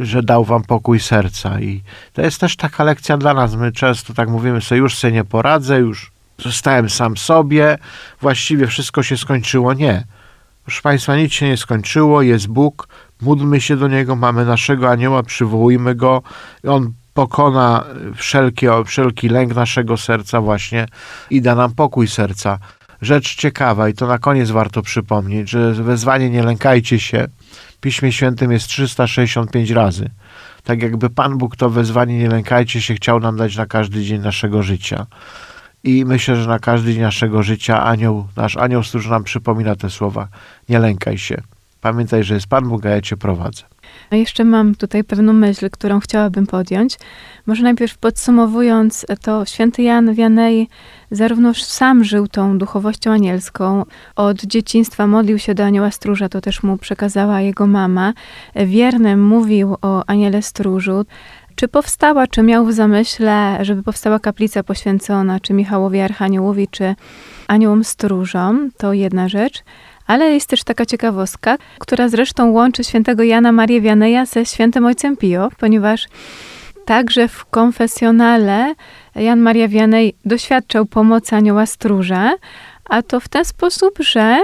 [0.00, 1.60] że dał wam pokój serca.
[1.60, 3.54] I to jest też taka lekcja dla nas.
[3.54, 7.78] My często tak mówimy sobie, już sobie nie poradzę, już zostałem sam sobie,
[8.20, 9.74] właściwie wszystko się skończyło.
[9.74, 10.04] Nie.
[10.64, 12.88] Proszę Państwa, nic się nie skończyło, jest Bóg,
[13.20, 16.22] módlmy się do Niego, mamy naszego anioła, przywołujmy Go,
[16.68, 17.84] On pokona
[18.14, 20.86] wszelkie, wszelki lęk naszego serca właśnie
[21.30, 22.58] i da nam pokój serca.
[23.02, 27.28] Rzecz ciekawa i to na koniec warto przypomnieć, że wezwanie nie lękajcie się
[27.76, 30.10] w Piśmie Świętym jest 365 razy.
[30.64, 34.20] Tak jakby Pan Bóg to wezwanie nie lękajcie się chciał nam dać na każdy dzień
[34.20, 35.06] naszego życia.
[35.84, 39.90] I myślę, że na każdy dzień naszego życia anioł, nasz anioł stróż nam przypomina te
[39.90, 40.28] słowa.
[40.68, 41.42] Nie lękaj się.
[41.86, 43.62] Pamiętaj, że jest Pan Bóg, a ja Cię prowadzę.
[44.10, 46.98] A jeszcze mam tutaj pewną myśl, którą chciałabym podjąć.
[47.46, 50.68] Może najpierw podsumowując, to święty Jan Wianej
[51.10, 53.84] zarówno sam żył tą duchowością anielską,
[54.16, 58.12] od dzieciństwa modlił się do anioła stróża, to też mu przekazała jego mama.
[58.54, 61.04] Wiernym mówił o aniele stróżu.
[61.54, 66.94] Czy powstała, czy miał w zamyśle, żeby powstała kaplica poświęcona, czy Michałowi Archaniołowi, czy
[67.48, 69.64] aniołom stróżom, to jedna rzecz.
[70.06, 75.16] Ale jest też taka ciekawostka, która zresztą łączy świętego Jana Marię Wianeja ze świętym ojcem
[75.16, 76.08] Pio, ponieważ
[76.86, 78.74] także w konfesjonale
[79.14, 82.32] Jan Maria Wianej doświadczał pomocy anioła stróża,
[82.84, 84.38] a to w ten sposób, że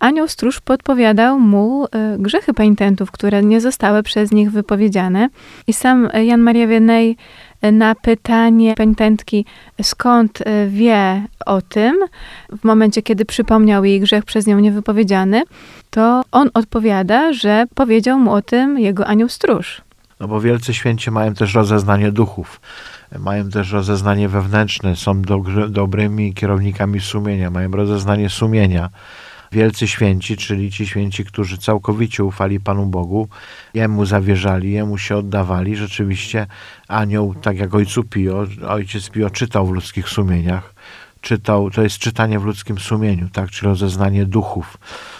[0.00, 1.88] anioł stróż podpowiadał mu e,
[2.18, 5.28] grzechy penitentów, które nie zostały przez nich wypowiedziane.
[5.66, 7.16] I sam Jan Maria Wianej
[7.62, 9.44] na pytanie penitentki,
[9.82, 11.96] skąd e, wie o tym,
[12.60, 15.42] w momencie, kiedy przypomniał jej grzech przez nią niewypowiedziany,
[15.90, 19.82] to on odpowiada, że powiedział mu o tym jego anioł stróż.
[20.20, 22.60] No bo wielcy święci mają też rozeznanie duchów,
[23.18, 25.22] mają też rozeznanie wewnętrzne, są
[25.68, 28.90] dobrymi kierownikami sumienia, mają rozeznanie sumienia.
[29.52, 33.28] Wielcy święci, czyli ci święci, którzy całkowicie ufali Panu Bogu,
[33.74, 35.76] Jemu zawierzali, Jemu się oddawali.
[35.76, 36.46] Rzeczywiście
[36.88, 40.74] anioł, tak jak ojcu Pio, ojciec Pio czytał w ludzkich sumieniach,
[41.20, 44.78] czytał, to jest czytanie w ludzkim sumieniu, tak, czy rozeznanie duchów.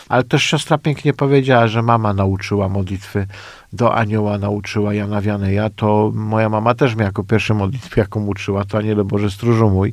[0.09, 3.27] Ale też siostra pięknie powiedziała, że mama nauczyła modlitwy
[3.73, 8.65] do anioła, nauczyła Jana Wianeja, to moja mama też mnie jako pierwsze modlitwy, jaką uczyła,
[8.65, 9.93] to Aniele Boże Stróżu mój.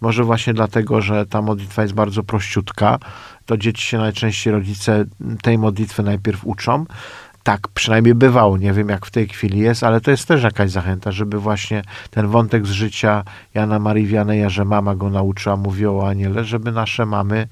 [0.00, 2.98] Może właśnie dlatego, że ta modlitwa jest bardzo prościutka,
[3.48, 5.04] to dzieci się najczęściej rodzice
[5.42, 6.84] tej modlitwy najpierw uczą.
[7.42, 10.70] Tak przynajmniej bywało, nie wiem jak w tej chwili jest, ale to jest też jakaś
[10.70, 15.92] zachęta, żeby właśnie ten wątek z życia Jana Marii Wianeja, że mama go nauczyła, mówiła
[15.92, 17.48] o aniele, żeby nasze mamy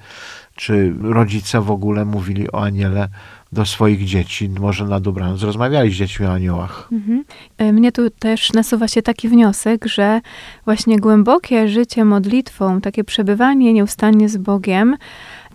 [0.57, 3.09] czy rodzice w ogóle mówili o aniele
[3.53, 6.89] do swoich dzieci, może na dobranoc rozmawiali z dziećmi o aniołach.
[6.93, 7.25] Mhm.
[7.59, 10.21] E, Mnie tu też nasuwa się taki wniosek, że
[10.65, 14.97] właśnie głębokie życie modlitwą, takie przebywanie nieustannie z Bogiem,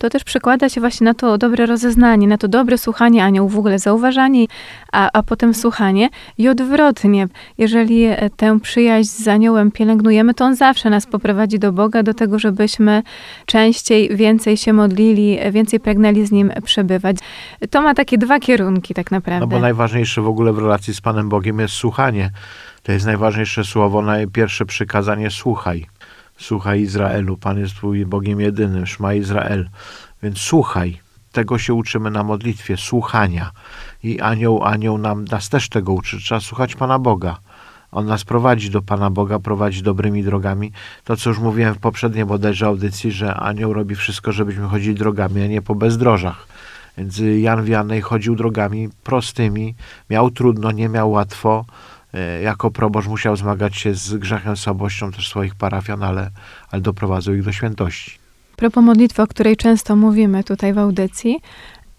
[0.02, 3.58] to też przekłada się właśnie na to dobre rozeznanie, na to dobre słuchanie aniołów, w
[3.58, 4.46] ogóle zauważanie,
[4.92, 7.28] a, a potem słuchanie i odwrotnie.
[7.58, 12.14] Jeżeli e, tę przyjaźń z aniołem pielęgnujemy, to on zawsze nas poprowadzi do Boga, do
[12.14, 13.04] tego, żebyśmy
[13.46, 17.18] częściej, więcej się modlili, więcej pragnęli z Nim przebywać.
[17.70, 19.40] To ma takie dwa kierunki tak naprawdę.
[19.40, 22.32] No bo najważniejsze w ogóle w relacji z Panem Bogiem jest słuchanie.
[22.84, 25.88] To jest najważniejsze słowo, najpierwsze przykazanie słuchaj.
[26.42, 29.70] Słuchaj Izraelu, Pan jest Twój Bogiem jedynym, Szma Izrael.
[30.24, 31.00] Więc słuchaj.
[31.32, 33.52] Tego się uczymy na modlitwie, słuchania.
[34.04, 36.18] I anioł, anioł nam, nas też tego uczy.
[36.18, 37.38] Trzeba słuchać Pana Boga.
[37.92, 40.72] On nas prowadzi do Pana Boga, prowadzi dobrymi drogami.
[41.04, 45.42] To, co już mówiłem w poprzedniej bodajże audycji, że anioł robi wszystko, żebyśmy chodzili drogami,
[45.42, 46.48] a nie po bezdrożach.
[46.98, 49.76] Więc Jan Wianej chodził drogami prostymi,
[50.10, 51.66] miał trudno, nie miał łatwo.
[52.14, 56.30] E, jako proboszcz musiał zmagać się z grzechem, słabością też swoich parafian, ale,
[56.72, 58.18] ale doprowadził ich do świętości.
[58.56, 61.40] Propos modlitwy, o której często mówimy tutaj w audycji,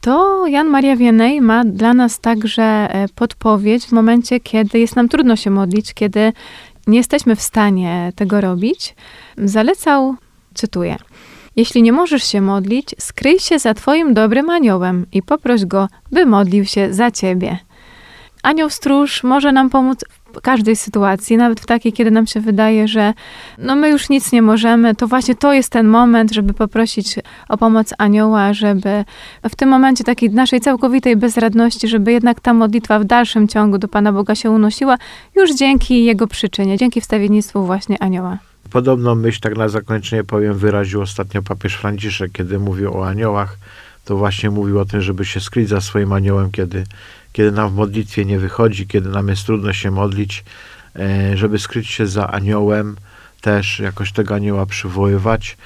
[0.01, 5.09] to Jan Maria Wienej ma dla nas także e, podpowiedź w momencie, kiedy jest nam
[5.09, 6.33] trudno się modlić, kiedy
[6.87, 8.95] nie jesteśmy w stanie tego robić.
[9.39, 10.15] Zalecał,
[10.55, 10.97] cytuję,
[11.57, 16.27] jeśli nie możesz się modlić, skryj się za Twoim dobrym aniołem i poproś go, by
[16.27, 17.59] modlił się za Ciebie.
[18.43, 22.89] Anioł stróż może nam pomóc w każdej sytuacji, nawet w takiej, kiedy nam się wydaje,
[22.89, 23.15] że
[23.59, 27.15] no my już nic nie możemy, to właśnie to jest ten moment, żeby poprosić
[27.49, 29.05] o pomoc anioła, żeby
[29.51, 33.89] w tym momencie takiej naszej całkowitej bezradności, żeby jednak ta modlitwa w dalszym ciągu do
[33.89, 34.99] Pana Boga się unosiła,
[35.37, 38.39] już dzięki Jego przyczynie, dzięki wstawiennictwu właśnie anioła.
[38.71, 43.57] Podobną myśl, tak na zakończenie powiem, wyraził ostatnio papież Franciszek, kiedy mówił o aniołach.
[44.05, 46.85] To właśnie mówił o tym, żeby się skryć za swoim aniołem, kiedy,
[47.33, 50.45] kiedy nam w modlitwie nie wychodzi, kiedy nam jest trudno się modlić,
[50.97, 52.97] e, żeby skryć się za aniołem,
[53.41, 55.57] też jakoś tego anioła przywoływać.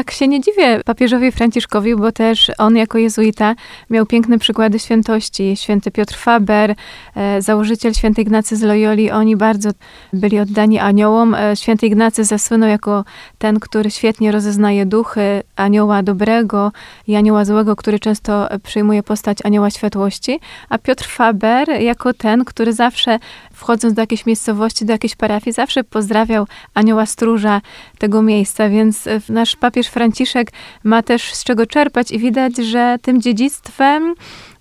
[0.00, 3.54] Tak się nie dziwię papieżowi Franciszkowi, bo też on jako jezuita
[3.90, 5.56] miał piękne przykłady świętości.
[5.56, 6.74] Święty Piotr Faber,
[7.16, 9.70] e, założyciel święty Ignacy z Loyoli, oni bardzo
[10.12, 11.34] byli oddani aniołom.
[11.34, 13.04] E, święty Ignacy zasłynął jako
[13.38, 16.72] ten, który świetnie rozeznaje duchy anioła dobrego
[17.06, 22.72] i anioła złego, który często przyjmuje postać anioła światłości, a Piotr Faber jako ten, który
[22.72, 23.18] zawsze
[23.52, 27.60] wchodząc do jakiejś miejscowości, do jakiejś parafii, zawsze pozdrawiał anioła stróża
[27.98, 30.52] tego miejsca, więc e, nasz papież Franciszek
[30.84, 34.14] ma też z czego czerpać i widać, że tym dziedzictwem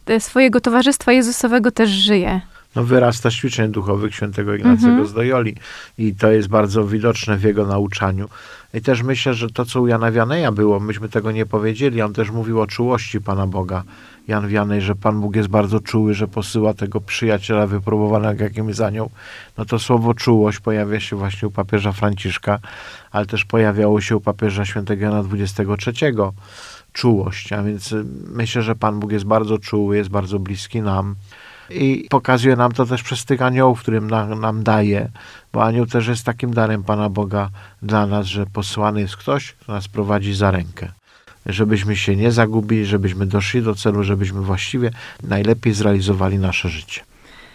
[0.06, 2.42] e, swojego towarzystwa Jezusowego też żyje.
[2.76, 5.56] No, wyrasta z ćwiczeń duchowych świętego Ignacego mm -hmm.
[5.56, 5.60] z
[5.98, 8.30] i to jest bardzo widoczne w jego nauczaniu.
[8.74, 12.14] I też myślę, że to, co u Jana Wianeja było, myśmy tego nie powiedzieli, on
[12.14, 13.84] też mówił o czułości Pana Boga.
[14.30, 18.82] Jan Wianej, że Pan Bóg jest bardzo czuły, że posyła tego przyjaciela wypróbowanego, jakim jest
[18.82, 19.10] anioł.
[19.58, 22.60] No to słowo czułość pojawia się właśnie u papieża Franciszka,
[23.12, 26.14] ale też pojawiało się u papieża świętego Jana XXIII.
[26.94, 31.16] Czułość, a więc y, myślę, że Pan Bóg jest bardzo czuły, jest bardzo bliski nam
[31.70, 35.10] i pokazuje nam to też przez tych aniołów, którym nam, nam daje,
[35.54, 37.50] bo anioł też jest takim darem Pana Boga
[37.82, 40.99] dla nas, że posłany jest ktoś, kto nas prowadzi za rękę
[41.54, 44.92] żebyśmy się nie zagubili, żebyśmy doszli do celu, żebyśmy właściwie
[45.24, 47.02] najlepiej zrealizowali nasze życie.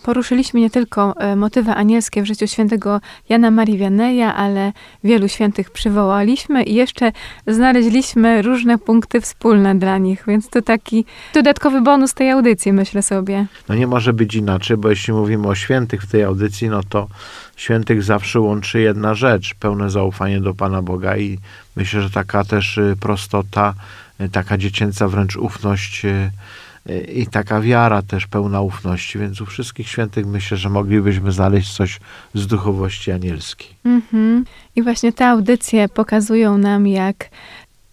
[0.05, 4.73] Poruszyliśmy nie tylko e, motywy anielskie w życiu świętego Jana Marii Wianeja, ale
[5.05, 7.13] wielu świętych przywołaliśmy i jeszcze
[7.47, 11.05] znaleźliśmy różne punkty wspólne dla nich, więc to taki
[11.35, 13.47] dodatkowy bonus tej audycji, myślę sobie.
[13.69, 17.07] No nie może być inaczej, bo jeśli mówimy o świętych w tej audycji, no to
[17.57, 21.39] świętych zawsze łączy jedna rzecz, pełne zaufanie do Pana Boga i
[21.77, 23.75] myślę, że taka też y, prostota,
[24.21, 26.31] y, taka dziecięca wręcz ufność y,
[27.15, 32.01] i taka wiara też pełna ufności, więc u wszystkich świętych myślę, że moglibyśmy znaleźć coś
[32.35, 33.69] z duchowości anielskiej.
[33.85, 34.43] Mm-hmm.
[34.77, 37.29] I właśnie te audycje pokazują nam, jak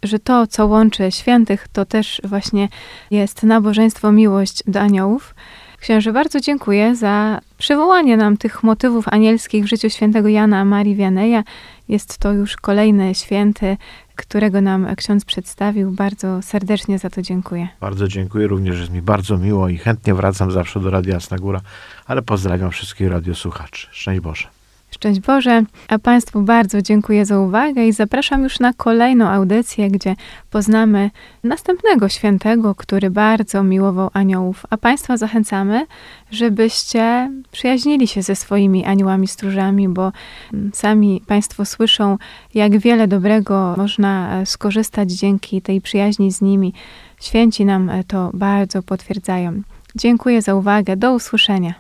[0.03, 2.69] że to, co łączy świętych, to też właśnie
[3.11, 5.35] jest nabożeństwo, miłość do aniołów.
[5.81, 11.43] Księże, bardzo dziękuję za przywołanie nam tych motywów anielskich w życiu świętego Jana Marii Wianeja.
[11.89, 13.77] Jest to już kolejny święty,
[14.15, 15.91] którego nam ksiądz przedstawił.
[15.91, 17.67] Bardzo serdecznie za to dziękuję.
[17.79, 21.61] Bardzo dziękuję, również jest mi bardzo miło i chętnie wracam zawsze do Radia Jasna Góra,
[22.05, 23.87] ale pozdrawiam wszystkich radiosłuchaczy.
[23.91, 24.60] Szczęść Boże.
[24.91, 30.15] Szczęść Boże, a Państwu bardzo dziękuję za uwagę i zapraszam już na kolejną audycję, gdzie
[30.49, 31.11] poznamy
[31.43, 34.65] następnego świętego, który bardzo miłował aniołów.
[34.69, 35.85] A Państwa zachęcamy,
[36.31, 40.11] żebyście przyjaźnili się ze swoimi aniołami stróżami, bo
[40.53, 42.17] mm, sami Państwo słyszą,
[42.53, 46.73] jak wiele dobrego można e, skorzystać dzięki tej przyjaźni z nimi.
[47.21, 49.61] Święci nam e, to bardzo potwierdzają.
[49.95, 50.97] Dziękuję za uwagę.
[50.97, 51.73] Do usłyszenia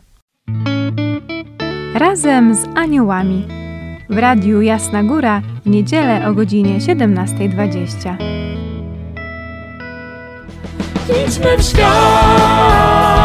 [1.93, 3.47] razem z aniołami
[4.09, 8.15] w Radiu Jasna Góra w niedzielę o godzinie 17.20.
[11.27, 13.20] Idźmy w świat!